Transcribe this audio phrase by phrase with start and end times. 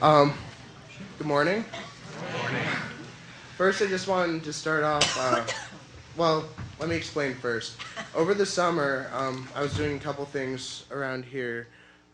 [0.00, 0.32] Um,
[1.18, 1.64] good morning.
[3.56, 5.18] First, I just wanted to start off.
[5.18, 5.44] Uh,
[6.16, 7.78] well, let me explain first.
[8.14, 11.66] Over the summer, um, I was doing a couple things around here,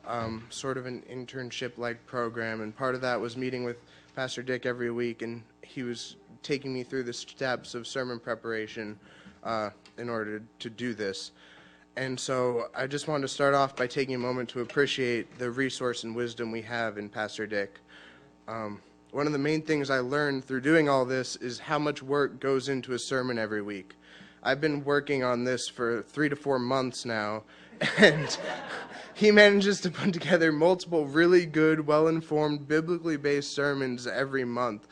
[0.07, 3.77] um, sort of an internship like program, and part of that was meeting with
[4.17, 8.99] Pastor Dick every week, and he was taking me through the steps of sermon preparation
[9.43, 11.33] uh, in order to do this.
[11.97, 15.51] And so I just wanted to start off by taking a moment to appreciate the
[15.51, 17.79] resource and wisdom we have in Pastor Dick.
[18.49, 18.81] Um,
[19.13, 22.41] one of the main things I learned through doing all this is how much work
[22.41, 23.95] goes into a sermon every week.
[24.43, 27.45] I've been working on this for three to four months now,
[27.99, 28.37] and
[29.15, 34.89] he manages to put together multiple really good, well informed, biblically based sermons every month.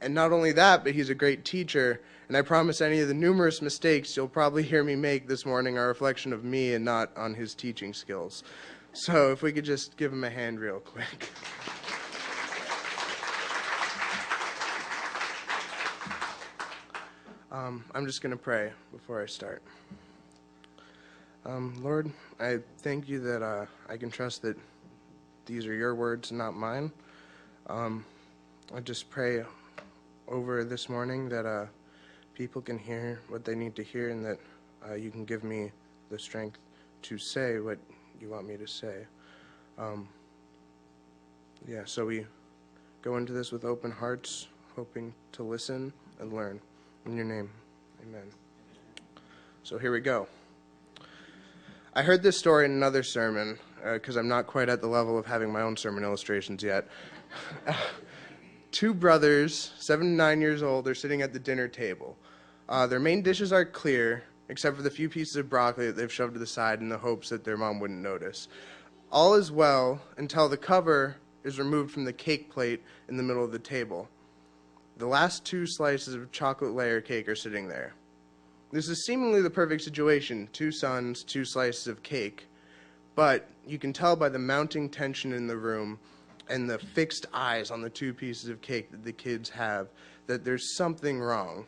[0.00, 3.14] And not only that, but he's a great teacher and I promise any of the
[3.14, 6.84] numerous mistakes you'll probably hear me make this morning are a reflection of me and
[6.84, 8.44] not on his teaching skills.
[8.92, 11.28] So if we could just give him a hand real quick.
[17.52, 19.60] Um, I'm just going to pray before I start.
[21.44, 24.56] Um, Lord, I thank you that uh, I can trust that
[25.46, 26.92] these are your words, and not mine.
[27.66, 28.04] Um,
[28.72, 29.42] I just pray
[30.28, 31.66] over this morning that uh,
[32.40, 34.38] people can hear what they need to hear and that
[34.88, 35.70] uh, you can give me
[36.08, 36.58] the strength
[37.02, 37.76] to say what
[38.18, 39.04] you want me to say.
[39.76, 40.08] Um,
[41.68, 42.24] yeah, so we
[43.02, 46.58] go into this with open hearts, hoping to listen and learn.
[47.04, 47.50] In your name,
[48.08, 48.30] amen.
[49.62, 50.26] So here we go.
[51.92, 55.18] I heard this story in another sermon because uh, I'm not quite at the level
[55.18, 56.88] of having my own sermon illustrations yet.
[58.70, 62.09] Two brothers, seven and nine years old, are sitting at the dinner table.
[62.70, 66.12] Uh, their main dishes are clear, except for the few pieces of broccoli that they've
[66.12, 68.46] shoved to the side in the hopes that their mom wouldn't notice.
[69.10, 73.44] All is well until the cover is removed from the cake plate in the middle
[73.44, 74.08] of the table.
[74.98, 77.94] The last two slices of chocolate layer cake are sitting there.
[78.70, 82.46] This is seemingly the perfect situation two sons, two slices of cake.
[83.16, 85.98] But you can tell by the mounting tension in the room
[86.48, 89.88] and the fixed eyes on the two pieces of cake that the kids have
[90.28, 91.66] that there's something wrong.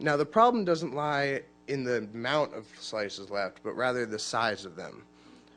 [0.00, 4.64] Now, the problem doesn't lie in the amount of slices left, but rather the size
[4.64, 5.04] of them.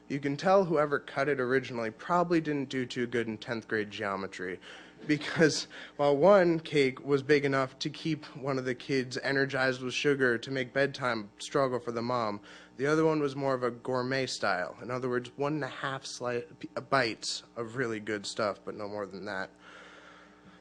[0.08, 3.92] You can tell whoever cut it originally probably didn't do too good in 10th grade
[3.92, 4.60] geometry
[5.08, 9.94] because while one cake was big enough to keep one of the kids energized with
[9.94, 12.40] sugar to make bedtime struggle for the mom,
[12.78, 14.76] the other one was more of a gourmet style.
[14.82, 18.60] In other words, one and a half sli- uh, uh, bites of really good stuff,
[18.66, 19.50] but no more than that.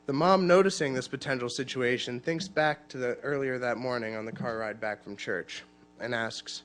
[0.06, 4.33] The mom, noticing this potential situation, thinks back to the earlier that morning on the
[4.33, 5.62] car ride back from church
[6.00, 6.62] and asks,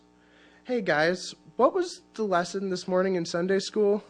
[0.63, 4.03] Hey guys, what was the lesson this morning in Sunday school?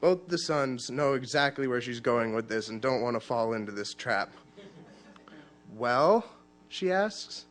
[0.00, 3.52] Both the sons know exactly where she's going with this and don't want to fall
[3.52, 4.32] into this trap.
[5.76, 6.24] well,
[6.68, 7.44] she asks.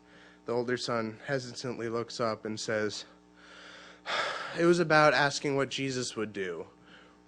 [0.45, 3.05] The older son hesitantly looks up and says,
[4.59, 6.65] It was about asking what Jesus would do.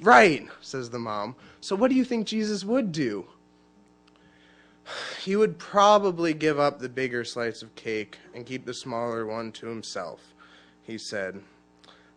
[0.01, 1.35] Right, says the mom.
[1.61, 3.27] So what do you think Jesus would do?
[5.27, 9.51] He would probably give up the bigger slice of cake and keep the smaller one
[9.51, 10.33] to himself,
[10.83, 11.41] he said.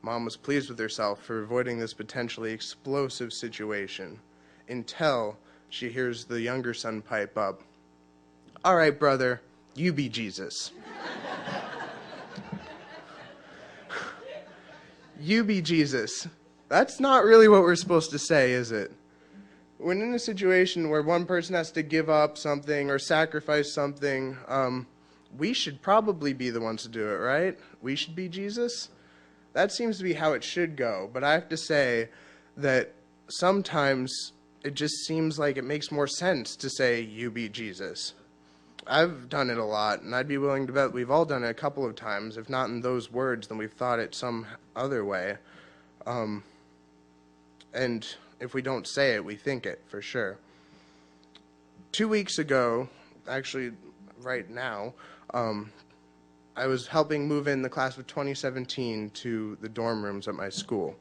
[0.00, 4.20] Mom was pleased with herself for avoiding this potentially explosive situation
[4.68, 5.36] until
[5.70, 7.64] she hears the younger son pipe up.
[8.64, 9.40] All right, brother,
[9.74, 10.70] you be Jesus.
[15.20, 16.28] you be Jesus.
[16.68, 18.92] That's not really what we're supposed to say, is it?
[19.80, 24.36] When in a situation where one person has to give up something or sacrifice something,
[24.46, 24.86] um,
[25.36, 27.58] we should probably be the ones to do it, right?
[27.80, 28.90] We should be Jesus.
[29.52, 31.08] That seems to be how it should go.
[31.12, 32.10] But I have to say
[32.56, 32.92] that
[33.28, 34.32] sometimes
[34.64, 38.14] it just seems like it makes more sense to say, You be Jesus.
[38.86, 41.48] I've done it a lot, and I'd be willing to bet we've all done it
[41.48, 42.36] a couple of times.
[42.36, 45.36] If not in those words, then we've thought it some other way.
[46.06, 46.42] Um,
[47.72, 48.06] and
[48.40, 50.38] if we don't say it, we think it for sure.
[51.92, 52.88] Two weeks ago,
[53.28, 53.72] actually,
[54.22, 54.94] right now,
[55.34, 55.70] um,
[56.56, 60.48] I was helping move in the class of 2017 to the dorm rooms at my
[60.48, 60.96] school.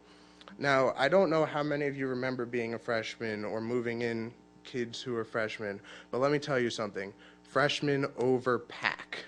[0.58, 4.34] Now, I don't know how many of you remember being a freshman or moving in
[4.64, 5.80] kids who are freshmen,
[6.12, 9.24] but let me tell you something freshmen overpack.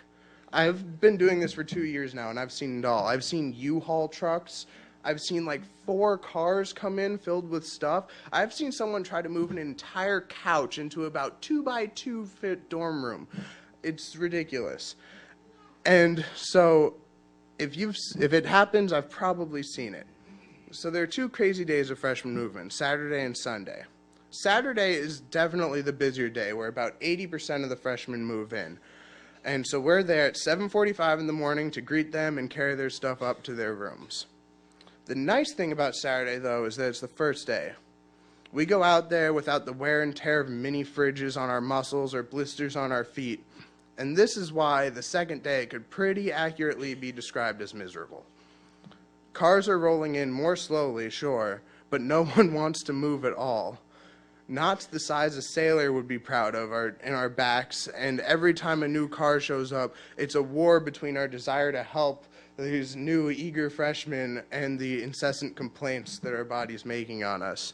[0.53, 3.07] I've been doing this for two years now, and I've seen it all.
[3.07, 4.67] I've seen U-Haul trucks
[5.03, 8.05] I've seen like four cars come in filled with stuff.
[8.31, 12.69] I've seen someone try to move an entire couch into about two by two fit
[12.69, 13.27] dorm room.
[13.83, 14.95] It's ridiculous.
[15.85, 16.95] And so
[17.57, 20.07] if you've if it happens, I've probably seen it.
[20.71, 23.83] So there are two crazy days of freshman movement, Saturday and Sunday.
[24.29, 28.79] Saturday is definitely the busier day where about 80% of the freshmen move in.
[29.43, 32.89] And so we're there at 7:45 in the morning to greet them and carry their
[32.89, 34.27] stuff up to their rooms.
[35.11, 37.73] The nice thing about Saturday though is that it's the first day.
[38.53, 42.15] We go out there without the wear and tear of mini fridges on our muscles
[42.15, 43.43] or blisters on our feet.
[43.97, 48.23] And this is why the second day could pretty accurately be described as miserable.
[49.33, 53.79] Cars are rolling in more slowly, sure, but no one wants to move at all.
[54.47, 58.53] Knots the size a sailor would be proud of are in our backs, and every
[58.53, 62.27] time a new car shows up, it's a war between our desire to help
[62.61, 67.73] these new eager freshmen and the incessant complaints that our body's making on us.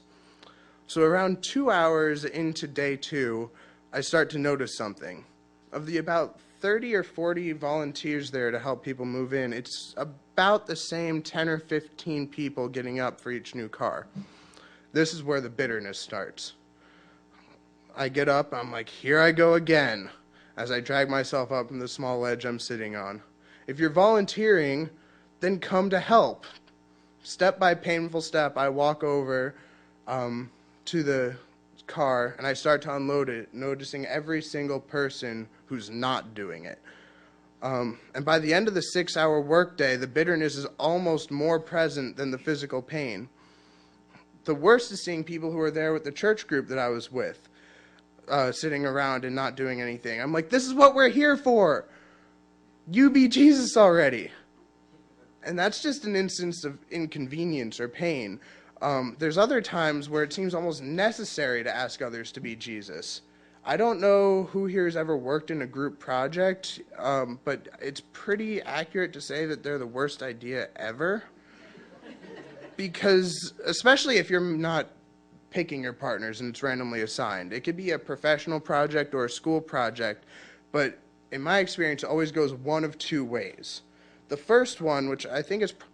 [0.88, 3.50] So around two hours into day two,
[3.92, 5.26] I start to notice something.
[5.72, 10.66] Of the about 30 or 40 volunteers there to help people move in, it's about
[10.66, 14.08] the same 10 or 15 people getting up for each new car.
[14.94, 16.54] This is where the bitterness starts.
[17.96, 20.10] I get up, I'm like, here I go again,
[20.56, 23.22] as I drag myself up from the small ledge I'm sitting on.
[23.68, 24.90] If you're volunteering,
[25.40, 26.46] then come to help.
[27.24, 29.54] Step by painful step, I walk over
[30.08, 30.50] um,
[30.86, 31.36] to the
[31.86, 36.80] car and I start to unload it, noticing every single person who's not doing it.
[37.62, 41.60] Um, and by the end of the six hour workday, the bitterness is almost more
[41.60, 43.28] present than the physical pain.
[44.46, 47.12] The worst is seeing people who are there with the church group that I was
[47.12, 47.50] with
[48.30, 50.22] uh, sitting around and not doing anything.
[50.22, 51.86] I'm like, this is what we're here for.
[52.90, 54.32] You be Jesus already.
[55.44, 58.40] And that's just an instance of inconvenience or pain.
[58.82, 63.22] Um, there's other times where it seems almost necessary to ask others to be Jesus.
[63.66, 68.02] I don't know who here has ever worked in a group project, um, but it's
[68.14, 71.24] pretty accurate to say that they're the worst idea ever.
[72.78, 74.88] because, especially if you're not
[75.50, 77.52] picking your partners and it's randomly assigned.
[77.52, 80.26] It could be a professional project or a school project,
[80.72, 81.00] but
[81.32, 83.82] in my experience, it always goes one of two ways.
[84.30, 85.86] The first one, which I think is pr-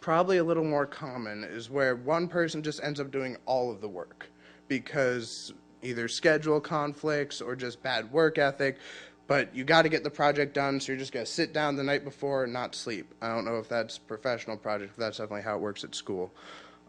[0.00, 3.80] probably a little more common, is where one person just ends up doing all of
[3.80, 4.30] the work
[4.68, 5.52] because
[5.82, 8.78] either schedule conflicts or just bad work ethic.
[9.26, 11.76] But you got to get the project done, so you're just going to sit down
[11.76, 13.14] the night before and not sleep.
[13.20, 16.32] I don't know if that's professional project, but that's definitely how it works at school.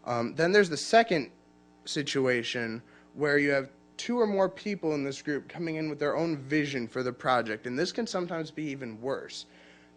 [0.06, 1.30] Um, then there's the second
[1.84, 2.82] situation
[3.14, 3.68] where you have
[4.00, 7.12] two or more people in this group coming in with their own vision for the
[7.12, 7.66] project.
[7.66, 9.44] And this can sometimes be even worse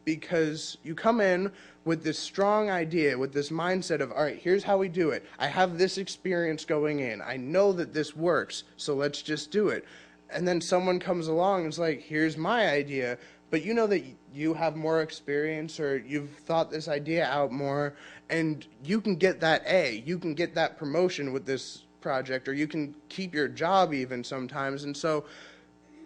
[0.03, 1.49] because you come in
[1.85, 5.25] with this strong idea, with this mindset of, all right, here's how we do it.
[5.39, 7.21] I have this experience going in.
[7.21, 9.85] I know that this works, so let's just do it.
[10.29, 13.17] And then someone comes along and is like, here's my idea,
[13.51, 14.03] but you know that
[14.33, 17.93] you have more experience or you've thought this idea out more
[18.29, 22.53] and you can get that A, you can get that promotion with this project or
[22.53, 25.25] you can keep your job even sometimes and so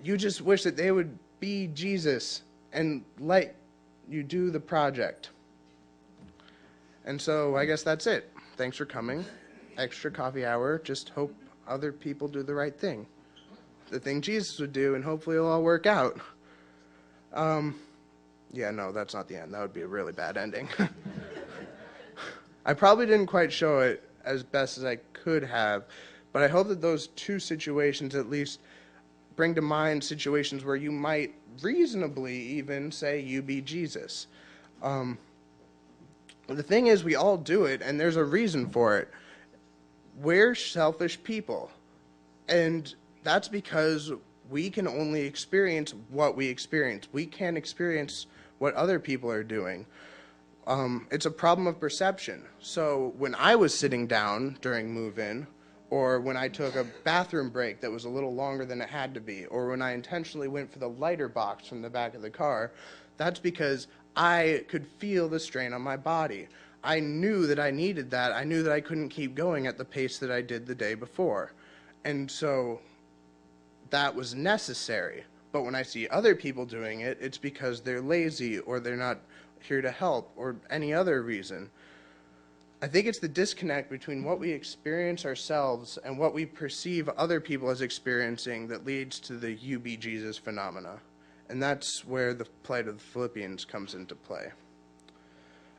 [0.03, 3.55] you just wish that they would be Jesus and let
[4.07, 5.31] you do the project.
[7.05, 8.31] And so I guess that's it.
[8.55, 9.25] Thanks for coming.
[9.77, 10.79] Extra coffee hour.
[10.79, 11.33] Just hope
[11.67, 13.05] other people do the right thing.
[13.89, 16.19] The thing Jesus would do, and hopefully it'll all work out.
[17.33, 17.79] Um,
[18.51, 19.53] yeah, no, that's not the end.
[19.53, 20.67] That would be a really bad ending.
[22.65, 25.85] I probably didn't quite show it as best as I could have,
[26.33, 28.59] but I hope that those two situations at least
[29.35, 34.27] bring to mind situations where you might reasonably even say you be Jesus.
[34.83, 35.17] Um,
[36.47, 39.09] the thing is, we all do it, and there's a reason for it.
[40.21, 41.71] We're selfish people,
[42.47, 42.93] and
[43.23, 44.11] that's because
[44.49, 47.07] we can only experience what we experience.
[47.11, 48.27] We can't experience
[48.59, 49.85] what other people are doing.
[50.67, 52.43] Um, it's a problem of perception.
[52.59, 55.47] So when I was sitting down during move in,
[55.89, 59.13] or when I took a bathroom break that was a little longer than it had
[59.13, 62.21] to be, or when I intentionally went for the lighter box from the back of
[62.21, 62.73] the car,
[63.15, 66.49] that's because I could feel the strain on my body.
[66.83, 68.33] I knew that I needed that.
[68.33, 70.95] I knew that I couldn't keep going at the pace that I did the day
[70.95, 71.53] before.
[72.03, 72.81] And so
[73.89, 75.23] that was necessary.
[75.53, 79.19] But when I see other people doing it, it's because they're lazy or they're not
[79.63, 81.69] here to help or any other reason.
[82.81, 87.39] I think it's the disconnect between what we experience ourselves and what we perceive other
[87.39, 90.99] people as experiencing that leads to the you be Jesus phenomena.
[91.49, 94.51] And that's where the plight of the Philippians comes into play.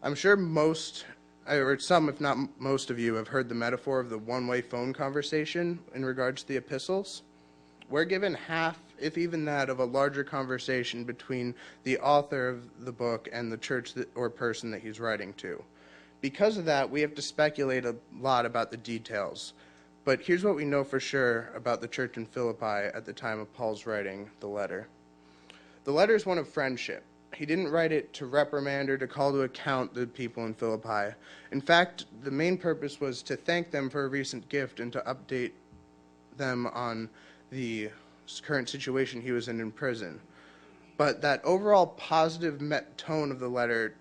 [0.03, 1.05] I'm sure most,
[1.49, 4.61] or some, if not most of you, have heard the metaphor of the one way
[4.61, 7.23] phone conversation in regards to the epistles
[7.89, 11.55] we're given half, if even that, of a larger conversation between
[11.85, 15.63] the author of the book and the church that, or person that he's writing to.
[16.21, 19.53] Because of that, we have to speculate a lot about the details.
[20.05, 23.39] But here's what we know for sure about the church in Philippi at the time
[23.41, 24.89] of Paul's writing the letter.
[25.85, 27.05] The letter is one of friendship.
[27.35, 31.15] He didn't write it to reprimand or to call to account the people in Philippi.
[31.53, 35.01] In fact, the main purpose was to thank them for a recent gift and to
[35.01, 35.53] update
[36.37, 37.09] them on
[37.51, 37.91] the
[38.43, 40.21] current situation he was in in prison.
[40.97, 42.61] But that overall positive
[42.97, 43.95] tone of the letter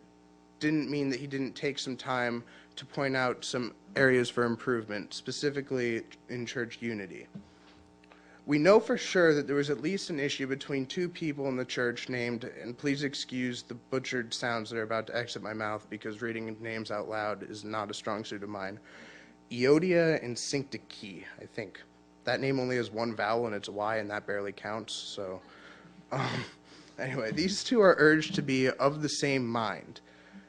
[0.59, 2.43] didn't mean that he didn't take some time
[2.75, 7.27] to point out some areas for improvement, specifically in church unity.
[8.45, 11.57] We know for sure that there was at least an issue between two people in
[11.57, 15.53] the church named, and please excuse the butchered sounds that are about to exit my
[15.53, 18.79] mouth because reading names out loud is not a strong suit of mine.
[19.51, 21.81] Euodia and Syntyche, I think.
[22.27, 24.91] That name only has one vowel and it's Y, and that barely counts.
[24.93, 25.39] So,
[26.11, 26.43] um,
[26.99, 30.01] anyway, these two are urged to be of the same mind.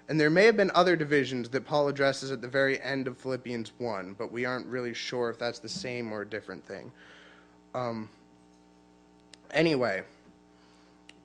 [0.09, 3.17] And there may have been other divisions that Paul addresses at the very end of
[3.17, 6.91] Philippians 1, but we aren't really sure if that's the same or a different thing.
[7.77, 8.09] Um,
[9.53, 10.03] anyway,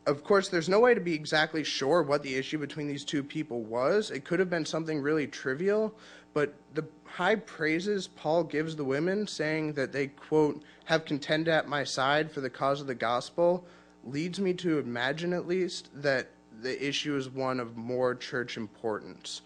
[0.06, 3.24] of course, there's no way to be exactly sure what the issue between these two
[3.24, 4.12] people was.
[4.12, 5.96] It could have been something really trivial,
[6.36, 11.67] but the high praises Paul gives the women, saying that they, quote, have contended at
[11.67, 13.65] my side for the cause of the gospel,
[14.03, 16.29] leads me to imagine at least that
[16.62, 19.41] the issue is one of more church importance.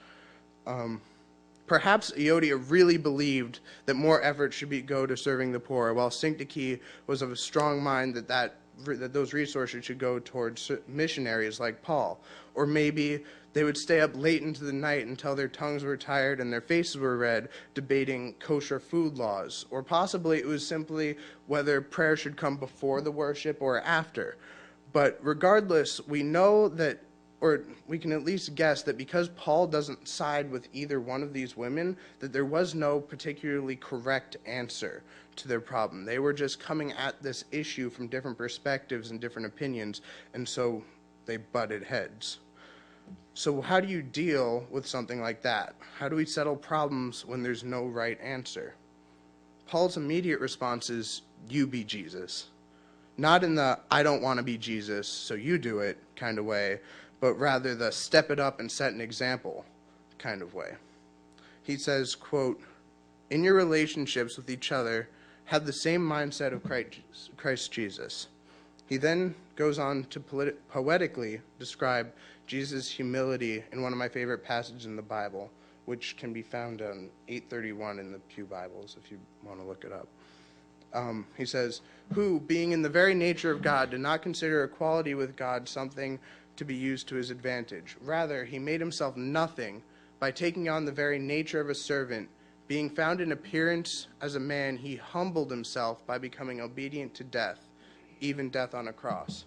[0.65, 1.01] Um,
[1.67, 6.09] Perhaps Euodia really believed that more effort should be go to serving the poor, while
[6.09, 8.55] Syntyche was of a strong mind that, that
[8.85, 12.21] that those resources should go towards missionaries like Paul.
[12.55, 13.23] Or maybe
[13.57, 16.61] they would stay up late into the night until their tongues were tired and their
[16.61, 19.65] faces were red, debating kosher food laws.
[19.71, 24.37] Or possibly it was simply whether prayer should come before the worship or after.
[24.93, 27.01] But regardless, we know that
[27.41, 31.33] or we can at least guess that because Paul doesn't side with either one of
[31.33, 35.01] these women, that there was no particularly correct answer
[35.35, 36.05] to their problem.
[36.05, 40.01] They were just coming at this issue from different perspectives and different opinions,
[40.35, 40.83] and so
[41.25, 42.37] they butted heads.
[43.33, 45.75] So, how do you deal with something like that?
[45.99, 48.73] How do we settle problems when there's no right answer?
[49.67, 52.47] Paul's immediate response is, You be Jesus.
[53.17, 56.45] Not in the I don't want to be Jesus, so you do it kind of
[56.45, 56.79] way,
[57.19, 59.65] but rather the step it up and set an example
[60.17, 60.75] kind of way.
[61.63, 62.61] He says, quote,
[63.29, 65.09] in your relationships with each other,
[65.45, 66.63] have the same mindset of
[67.37, 68.27] Christ Jesus.
[68.87, 72.11] He then goes on to poetically describe
[72.47, 75.51] Jesus' humility in one of my favorite passages in the Bible,
[75.85, 79.83] which can be found on 831 in the Pew Bibles if you want to look
[79.83, 80.07] it up.
[80.93, 81.81] Um, he says,
[82.13, 86.19] Who, being in the very nature of God, did not consider equality with God something
[86.55, 87.97] to be used to his advantage.
[88.01, 89.83] Rather, he made himself nothing
[90.19, 92.29] by taking on the very nature of a servant.
[92.67, 97.59] Being found in appearance as a man, he humbled himself by becoming obedient to death,
[98.21, 99.45] even death on a cross.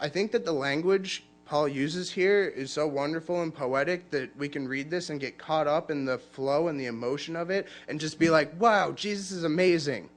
[0.00, 4.48] I think that the language Paul uses here is so wonderful and poetic that we
[4.48, 7.68] can read this and get caught up in the flow and the emotion of it
[7.88, 10.08] and just be like, wow, Jesus is amazing.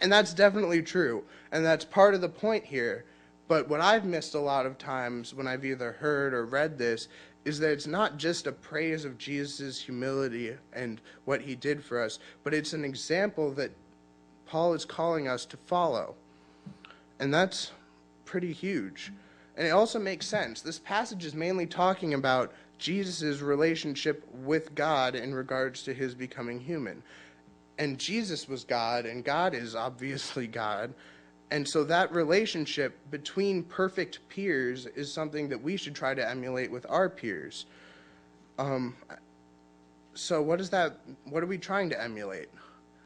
[0.00, 1.24] And that's definitely true.
[1.52, 3.04] And that's part of the point here
[3.46, 7.08] but what I've missed a lot of times when I've either heard or read this
[7.44, 12.00] is that it's not just a praise of Jesus' humility and what he did for
[12.00, 13.70] us, but it's an example that
[14.46, 16.14] Paul is calling us to follow.
[17.20, 17.72] And that's
[18.24, 19.12] pretty huge.
[19.56, 20.60] And it also makes sense.
[20.60, 26.58] This passage is mainly talking about Jesus' relationship with God in regards to his becoming
[26.58, 27.02] human.
[27.78, 30.92] And Jesus was God, and God is obviously God.
[31.50, 36.70] And so that relationship between perfect peers is something that we should try to emulate
[36.70, 37.66] with our peers.
[38.58, 38.96] Um,
[40.14, 40.98] so what is that?
[41.24, 42.48] What are we trying to emulate?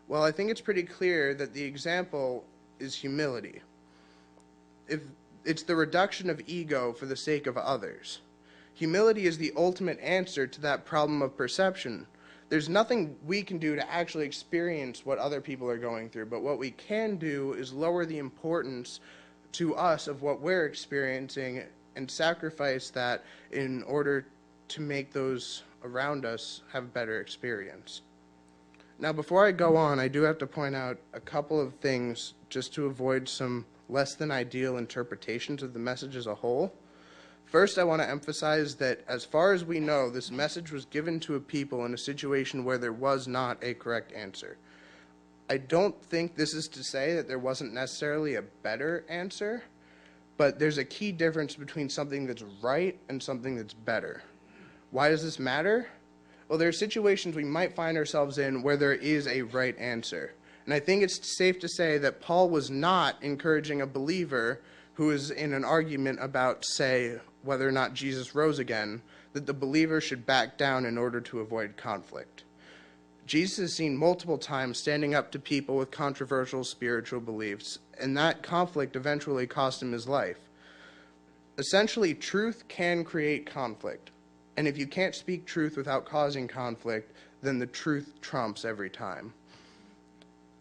[0.07, 2.45] Well, I think it's pretty clear that the example
[2.79, 3.61] is humility.
[4.87, 5.01] If
[5.49, 8.21] it's the reduction of ego for the sake of others.
[8.75, 12.07] Humility is the ultimate answer to that problem of perception
[12.49, 16.43] there's nothing we can do to actually experience what other people are going through, but
[16.43, 19.01] what we can do is lower the importance
[19.53, 21.63] to us of what we're experiencing
[21.97, 24.27] and sacrifice that in order
[24.69, 28.03] to make those around us have a better experience.
[28.99, 32.35] Now, before I go on, I do have to point out a couple of things
[32.49, 36.73] just to avoid some less than ideal interpretations of the message as a whole.
[37.47, 41.19] First, I want to emphasize that as far as we know, this message was given
[41.21, 44.59] to a people in a situation where there was not a correct answer.
[45.49, 49.63] I don't think this is to say that there wasn't necessarily a better answer,
[50.37, 54.23] but there's a key difference between something that's right and something that's better.
[54.91, 55.89] Why does this matter?
[56.49, 60.35] Well, there are situations we might find ourselves in where there is a right answer.
[60.69, 64.61] And I think it's safe to say that Paul was not encouraging a believer
[64.93, 69.01] who is in an argument about, say, whether or not Jesus rose again,
[69.33, 72.45] that the believer should back down in order to avoid conflict.
[73.25, 78.43] Jesus is seen multiple times standing up to people with controversial spiritual beliefs, and that
[78.43, 80.51] conflict eventually cost him his life.
[81.57, 84.11] Essentially, truth can create conflict.
[84.59, 89.33] And if you can't speak truth without causing conflict, then the truth trumps every time.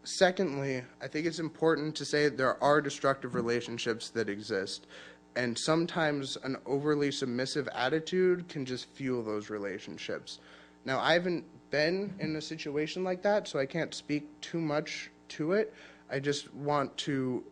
[0.07, 4.87] Secondly, I think it's important to say there are destructive relationships that exist.
[5.35, 10.39] And sometimes an overly submissive attitude can just fuel those relationships.
[10.85, 15.11] Now, I haven't been in a situation like that, so I can't speak too much
[15.27, 15.73] to it.
[16.09, 17.43] I just want to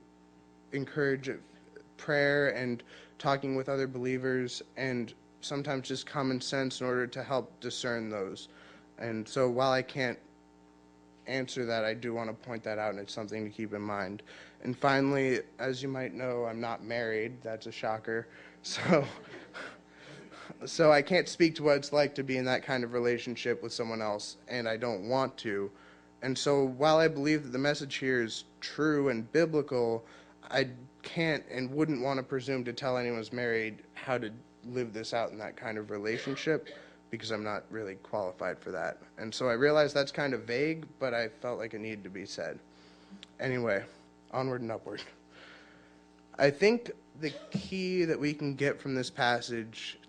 [0.72, 1.30] encourage
[1.98, 2.82] prayer and
[3.20, 8.48] talking with other believers and sometimes just common sense in order to help discern those.
[8.98, 10.18] And so while I can't
[11.27, 13.82] answer that, I do want to point that out, and it's something to keep in
[13.82, 14.24] mind.
[14.63, 17.41] And finally, as you might know, I'm not married.
[17.44, 18.27] That's a shocker.
[18.67, 19.05] So
[20.65, 23.62] so I can't speak to what it's like to be in that kind of relationship
[23.62, 25.70] with someone else, and I don't want to.
[26.22, 30.05] And so while I believe that the message here is true and biblical,
[30.50, 30.70] I
[31.03, 34.32] can't and wouldn't want to presume to tell anyone who's married how to
[34.67, 36.70] live this out in that kind of relationship
[37.12, 38.98] because I'm not really qualified for that.
[39.18, 42.10] And so I realized that's kind of vague, but I felt like it needed to
[42.10, 42.60] be said.
[43.40, 43.84] Anyway,
[44.32, 45.02] onward and upward.
[46.38, 50.00] I think the key that we can get from this passage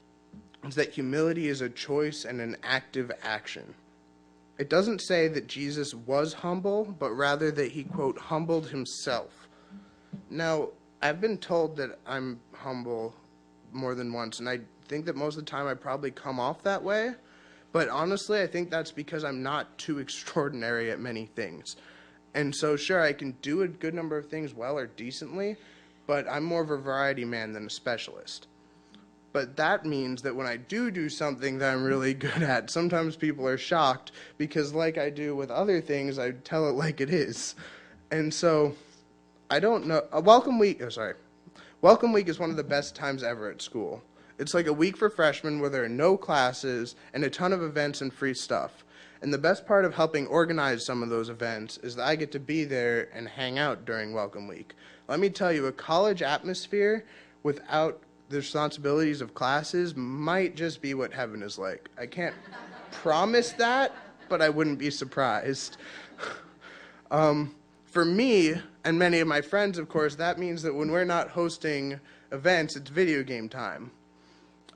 [0.66, 3.74] is that humility is a choice and an active action.
[4.58, 9.48] It doesn't say that Jesus was humble, but rather that he, quote, humbled himself.
[10.30, 10.70] Now,
[11.02, 13.14] I've been told that I'm humble
[13.72, 16.62] more than once, and I think that most of the time I probably come off
[16.62, 17.12] that way.
[17.72, 21.76] But honestly, I think that's because I'm not too extraordinary at many things.
[22.34, 25.56] And so, sure, I can do a good number of things well or decently,
[26.06, 28.46] but I'm more of a variety man than a specialist.
[29.32, 33.16] But that means that when I do do something that I'm really good at, sometimes
[33.16, 37.10] people are shocked because, like I do with other things, I tell it like it
[37.10, 37.54] is.
[38.10, 38.74] And so,
[39.50, 40.02] I don't know.
[40.12, 41.14] A welcome week, oh, sorry.
[41.82, 44.02] Welcome week is one of the best times ever at school.
[44.38, 47.62] It's like a week for freshmen where there are no classes and a ton of
[47.62, 48.84] events and free stuff.
[49.22, 52.32] And the best part of helping organize some of those events is that I get
[52.32, 54.74] to be there and hang out during Welcome Week.
[55.08, 57.06] Let me tell you, a college atmosphere
[57.42, 61.88] without the responsibilities of classes might just be what heaven is like.
[61.98, 62.34] I can't
[62.90, 63.92] promise that,
[64.28, 65.78] but I wouldn't be surprised.
[67.10, 67.54] um,
[67.86, 71.30] for me and many of my friends, of course, that means that when we're not
[71.30, 71.98] hosting
[72.32, 73.90] events, it's video game time.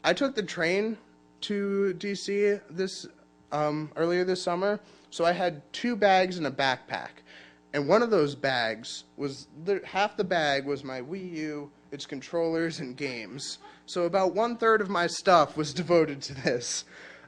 [0.02, 0.96] I took the train
[1.42, 3.06] to DC this
[3.52, 7.22] um, earlier this summer, so I had two bags and a backpack,
[7.72, 9.48] and one of those bags was
[9.84, 13.58] half the bag was my Wii U its controllers, and games.
[13.86, 16.84] So about one third of my stuff was devoted to this.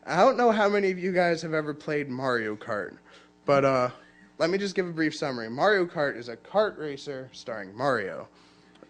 [0.06, 2.96] I don't know how many of you guys have ever played Mario Kart,
[3.44, 3.90] but uh,
[4.38, 5.48] let me just give a brief summary.
[5.48, 8.28] Mario Kart is a kart racer starring Mario,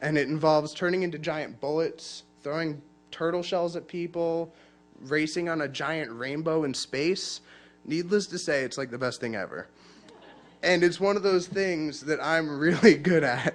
[0.00, 2.80] and it involves turning into giant bullets, throwing
[3.12, 4.52] turtle shells at people,
[5.00, 7.40] racing on a giant rainbow in space.
[7.84, 9.68] Needless to say, it's like the best thing ever.
[10.62, 13.54] And it's one of those things that I'm really good at.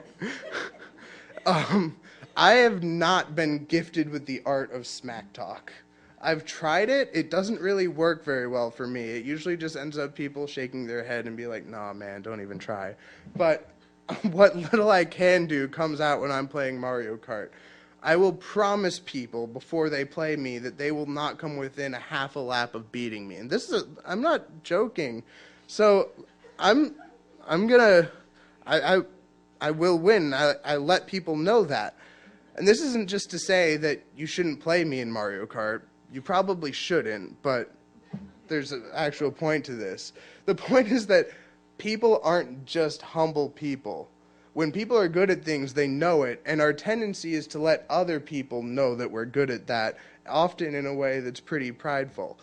[1.46, 1.98] um,
[2.36, 5.74] I have not been gifted with the art of smack talk.
[6.22, 7.10] I've tried it.
[7.13, 9.02] It doesn't really work very well for me.
[9.02, 12.41] It usually just ends up people shaking their head and be like, nah, man, don't
[12.41, 12.96] even try.
[13.36, 13.70] But
[14.24, 17.50] what little I can do comes out when I'm playing Mario Kart.
[18.04, 22.00] I will promise people before they play me that they will not come within a
[22.00, 23.36] half a lap of beating me.
[23.36, 25.24] And this is, i am not joking.
[25.66, 26.10] So
[26.60, 26.96] I'm,
[27.48, 28.10] I'm gonna,
[28.66, 29.02] I, I,
[29.60, 30.34] I will win.
[30.34, 31.96] I, I let people know that.
[32.56, 35.82] And this isn't just to say that you shouldn't play me in Mario Kart.
[36.12, 37.72] You probably shouldn't, but
[38.48, 40.14] there's an actual point to this.
[40.46, 41.30] The point is that
[41.78, 44.10] people aren't just humble people.
[44.58, 47.86] When people are good at things, they know it, and our tendency is to let
[47.91, 52.39] other people know that we're good at that, often in a way that's pretty prideful.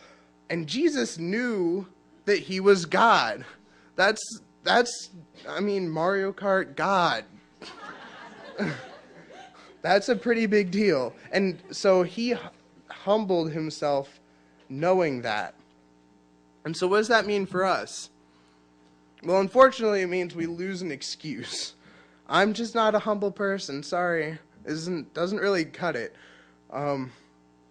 [0.49, 1.89] And Jesus knew
[2.27, 3.45] that he was God.
[3.97, 4.23] That's
[4.63, 5.11] that's
[5.49, 7.25] I mean Mario Kart God.
[9.83, 11.17] That's a pretty big deal.
[11.33, 12.37] And so he
[12.91, 14.21] humbled himself
[14.69, 15.55] knowing that.
[16.65, 18.09] And so, what does that mean for us?
[19.25, 21.75] Well, unfortunately, it means we lose an excuse.
[22.29, 23.83] I'm just not a humble person.
[23.83, 26.15] Sorry, isn't doesn't really cut it.
[26.71, 27.13] Um,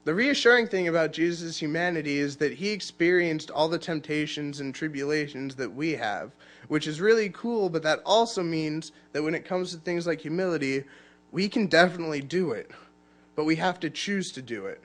[0.05, 5.55] The reassuring thing about Jesus' humanity is that he experienced all the temptations and tribulations
[5.55, 6.31] that we have,
[6.67, 10.19] which is really cool, but that also means that when it comes to things like
[10.19, 10.83] humility,
[11.31, 12.69] we can definitely do it,
[13.35, 14.83] but we have to choose to do it.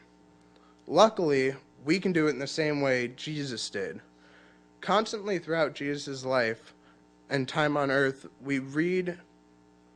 [0.86, 4.00] Luckily, we can do it in the same way Jesus did.
[4.80, 6.74] Constantly throughout Jesus' life
[7.28, 9.18] and time on earth, we read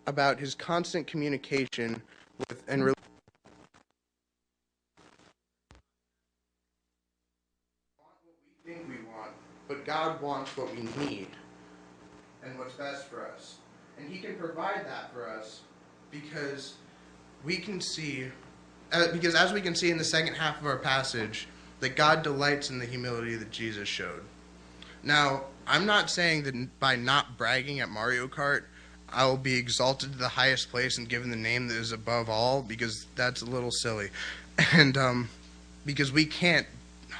[0.06, 2.02] about his constant communication
[2.48, 2.94] with and really
[7.98, 8.34] want what
[8.64, 9.30] we think we want,
[9.68, 11.28] but God wants what we need
[12.44, 13.56] and what's best for us.
[13.98, 15.60] And He can provide that for us
[16.10, 16.74] because
[17.44, 18.26] we can see,
[18.92, 21.48] uh, because as we can see in the second half of our passage,
[21.80, 24.22] that God delights in the humility that Jesus showed.
[25.02, 28.64] Now, I'm not saying that by not bragging at Mario Kart,
[29.12, 32.28] I will be exalted to the highest place and given the name that is above
[32.28, 34.10] all, because that's a little silly.
[34.74, 35.30] And um,
[35.86, 36.66] because we can't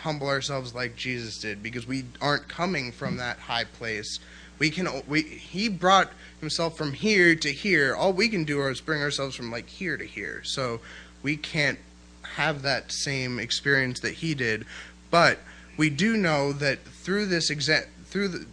[0.02, 4.18] humble ourselves like Jesus did because we aren't coming from that high place.
[4.58, 7.94] We can we he brought himself from here to here.
[7.94, 10.42] All we can do is bring ourselves from like here to here.
[10.44, 10.80] So
[11.22, 11.78] we can't
[12.22, 14.66] have that same experience that he did,
[15.10, 15.38] but
[15.76, 18.46] we do know that through this exa- through the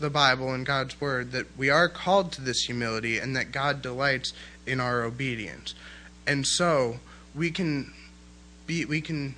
[0.00, 3.82] the Bible and God's word that we are called to this humility and that God
[3.82, 4.32] delights
[4.66, 5.74] in our obedience.
[6.26, 7.00] And so
[7.34, 7.92] we can
[8.66, 9.34] be we can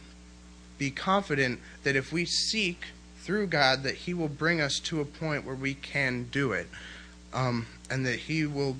[0.78, 2.84] be confident that if we seek
[3.18, 6.68] through God, that He will bring us to a point where we can do it,
[7.32, 8.76] um, and that He will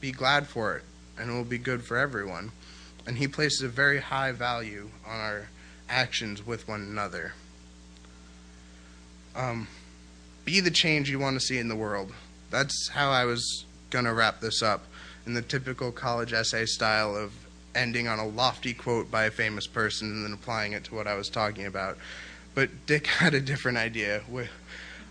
[0.00, 0.84] be glad for it,
[1.18, 2.52] and it will be good for everyone.
[3.06, 5.48] And He places a very high value on our
[5.88, 7.34] actions with one another.
[9.34, 9.68] Um,
[10.50, 12.12] be the change you want to see in the world.
[12.50, 14.84] That's how I was going to wrap this up
[15.24, 17.32] in the typical college essay style of
[17.72, 21.06] ending on a lofty quote by a famous person and then applying it to what
[21.06, 21.98] I was talking about.
[22.52, 24.22] But Dick had a different idea.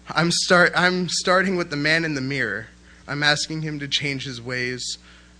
[0.10, 2.67] I'm start I'm starting with the man in the mirror.
[3.08, 4.97] I'm asking him to change his ways.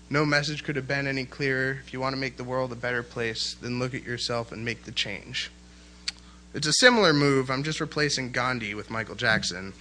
[0.08, 1.72] No message could have been any clearer.
[1.84, 4.64] If you want to make the world a better place, then look at yourself and
[4.64, 5.50] make the change.
[6.52, 7.50] It's a similar move.
[7.50, 9.72] I'm just replacing Gandhi with Michael Jackson.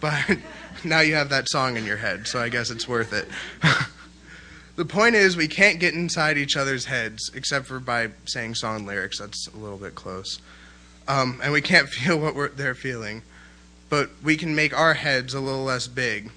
[0.00, 0.38] But
[0.84, 3.28] now you have that song in your head, so I guess it's worth it.
[4.76, 8.86] the point is, we can't get inside each other's heads except for by saying song
[8.86, 9.18] lyrics.
[9.18, 10.40] That's a little bit close.
[11.08, 13.22] Um, and we can't feel what they're feeling,
[13.88, 16.30] but we can make our heads a little less big.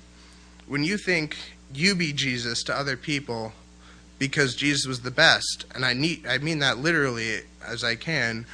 [0.67, 1.37] When you think
[1.73, 3.53] you be Jesus to other people
[4.19, 8.45] because Jesus was the best, and I need I mean that literally as I can,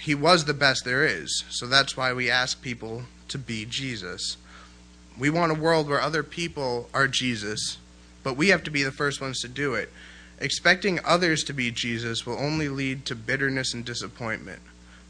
[0.00, 1.44] he was the best there is.
[1.50, 4.36] So that's why we ask people to be Jesus.
[5.18, 7.78] We want a world where other people are Jesus
[8.22, 9.90] but we have to be the first ones to do it.
[10.38, 14.60] Expecting others to be Jesus will only lead to bitterness and disappointment.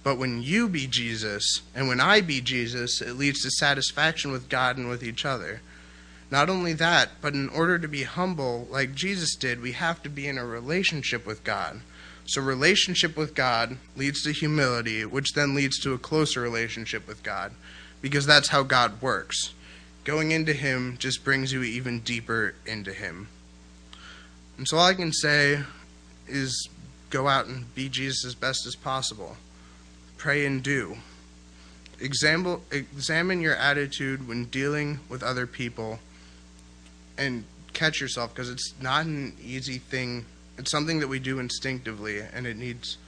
[0.02, 4.48] But when you be Jesus, and when I be Jesus, it leads to satisfaction with
[4.48, 5.60] God and with each other.
[6.30, 10.08] Not only that, but in order to be humble like Jesus did, we have to
[10.08, 11.80] be in a relationship with God.
[12.30, 17.24] So, relationship with God leads to humility, which then leads to a closer relationship with
[17.24, 17.50] God,
[18.00, 19.52] because that's how God works.
[20.04, 23.26] Going into Him just brings you even deeper into Him.
[24.56, 25.64] And so all I can say
[26.28, 26.68] is
[27.10, 29.36] go out and be Jesus as best as possible.
[30.16, 30.98] Pray and do.
[31.98, 35.98] Example, examine your attitude when dealing with other people
[37.18, 40.26] and catch yourself because it's not an easy thing.
[40.60, 42.98] It's something that we do instinctively and it needs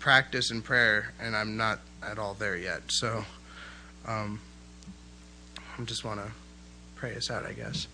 [0.00, 2.82] practice and prayer, and I'm not at all there yet.
[2.88, 3.24] So,
[4.08, 4.40] um,
[5.78, 6.32] I just want to
[6.96, 7.86] pray us out, I guess.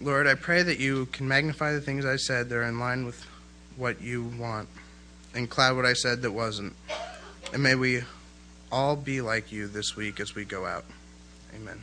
[0.00, 3.04] Lord, I pray that you can magnify the things I said that are in line
[3.04, 3.26] with
[3.76, 4.68] what you want
[5.34, 6.76] and cloud what I said that wasn't.
[7.52, 8.02] And may we
[8.70, 10.84] all be like you this week as we go out.
[11.52, 11.80] Amen.